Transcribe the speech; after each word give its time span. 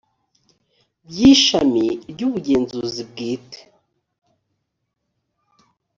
by 1.07 1.17
ishami 1.31 1.85
ry 2.11 2.21
ubugenzuzi 2.27 3.01
bwite 3.09 3.59